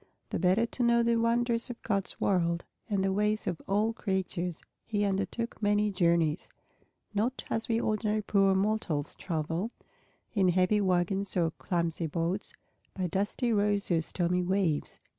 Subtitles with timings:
[0.31, 4.59] The better to know the wonders of God's world and the ways of all creatures,
[4.83, 6.49] he undertook many journeys,
[7.13, 9.69] not as we ordinary poor mortals travel,
[10.33, 12.55] in heavy wagons or clumsy boats,
[12.95, 14.99] by dusty roads or stormy waves.